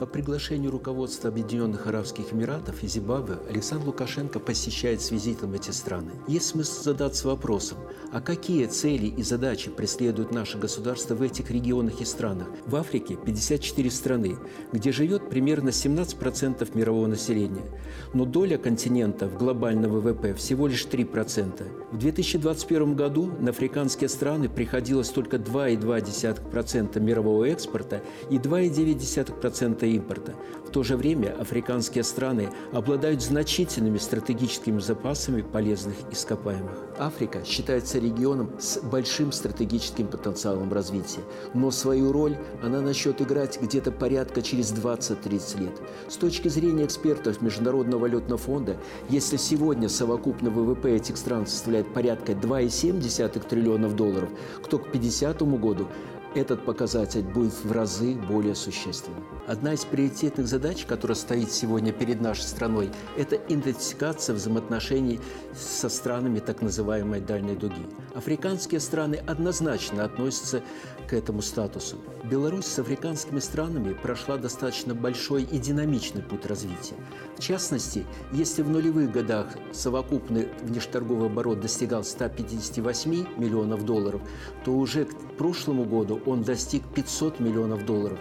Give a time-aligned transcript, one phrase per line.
[0.00, 6.12] По приглашению руководства Объединенных Арабских Эмиратов и Зимбабве Александр Лукашенко посещает с визитом эти страны.
[6.26, 7.76] Есть смысл задаться вопросом,
[8.10, 12.48] а какие цели и задачи преследует наше государство в этих регионах и странах?
[12.64, 14.38] В Африке 54 страны,
[14.72, 17.66] где живет примерно 17% мирового населения,
[18.14, 21.92] но доля континента в глобальном ВВП всего лишь 3%.
[21.92, 30.34] В 2021 году на африканские страны приходилось только 2,2% мирового экспорта и 2,9% импорта.
[30.66, 36.78] В то же время африканские страны обладают значительными стратегическими запасами полезных ископаемых.
[36.98, 41.22] Африка считается регионом с большим стратегическим потенциалом развития,
[41.54, 45.80] но свою роль она начнет играть где-то порядка через 20-30 лет.
[46.08, 48.76] С точки зрения экспертов Международного валютного фонда,
[49.08, 54.30] если сегодня совокупный ВВП этих стран составляет порядка 2,7 триллионов долларов,
[54.68, 55.88] то к 50 году
[56.34, 59.24] этот показатель будет в разы более существенным.
[59.46, 65.20] Одна из приоритетных задач, которая стоит сегодня перед нашей страной, это интенсификация взаимоотношений
[65.54, 67.82] со странами так называемой дальней дуги.
[68.14, 70.62] Африканские страны однозначно относятся
[71.08, 71.96] к этому статусу.
[72.22, 76.94] Беларусь с африканскими странами прошла достаточно большой и динамичный путь развития.
[77.36, 84.20] В частности, если в нулевых годах совокупный внешторговый оборот достигал 158 миллионов долларов,
[84.64, 85.84] то уже к прошлому
[86.26, 88.18] он достиг 500 миллионов долларов.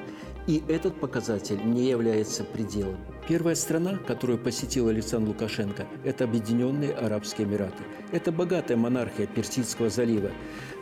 [0.47, 2.97] И этот показатель не является пределом.
[3.27, 7.83] Первая страна, которую посетил Александр Лукашенко, это Объединенные Арабские Эмираты.
[8.11, 10.31] Это богатая монархия Персидского залива,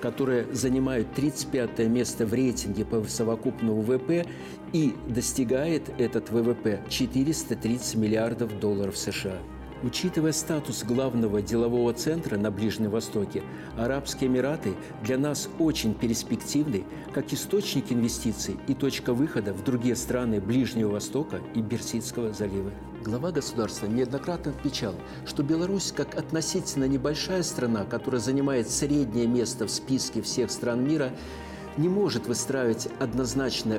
[0.02, 4.26] которая занимает 35 место в рейтинге по совокупному ВВП
[4.72, 9.38] и достигает этот ВВП 430 миллиардов долларов США.
[9.84, 13.44] Учитывая статус главного делового центра на Ближнем Востоке,
[13.78, 20.42] Арабские Эмираты для нас очень перспективны как источник инвестиций и точка выхода в другие страны
[20.42, 22.72] Ближнего Востока и Персидского залива.
[23.04, 24.96] Глава государства неоднократно отмечал,
[25.28, 31.12] что Беларусь, как относительно небольшая страна, которая занимает среднее место в списке всех стран мира,
[31.78, 33.78] не может выстраивать однозначно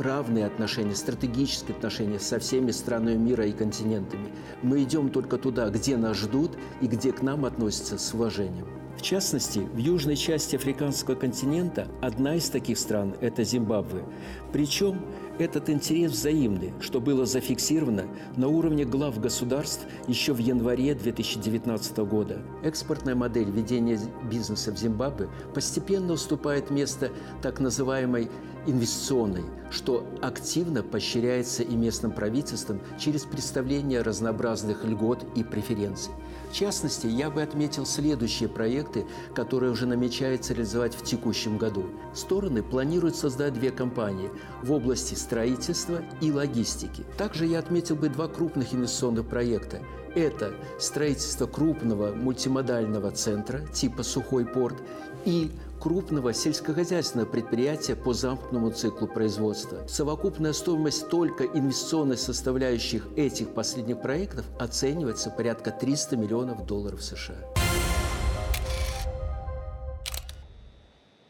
[0.00, 4.28] равные отношения, стратегические отношения со всеми странами мира и континентами.
[4.62, 8.66] Мы идем только туда, где нас ждут и где к нам относятся с уважением.
[8.96, 14.04] В частности, в южной части африканского континента одна из таких стран– это Зимбабве.
[14.52, 15.06] Причем
[15.40, 18.06] этот интерес взаимный, что было зафиксировано
[18.36, 22.38] на уровне глав государств еще в январе 2019 года.
[22.62, 23.98] Экспортная модель ведения
[24.30, 27.10] бизнеса в Зимбабве постепенно уступает место
[27.42, 28.30] так называемой
[28.66, 36.12] инвестиционной, что активно поощряется и местным правительством через представление разнообразных льгот и преференций.
[36.50, 41.86] В частности, я бы отметил следующие проекты, которые уже намечается реализовать в текущем году.
[42.12, 44.30] Стороны планируют создать две компании
[44.62, 47.04] в области строительства и логистики.
[47.16, 49.80] Также я отметил бы два крупных инвестиционных проекта.
[50.16, 54.78] Это строительство крупного мультимодального центра типа «Сухой порт»
[55.24, 59.86] и крупного сельскохозяйственного предприятия по замкнутому циклу производства.
[59.86, 67.59] Совокупная стоимость только инвестиционной составляющих этих последних проектов оценивается порядка 300 миллионов долларов США.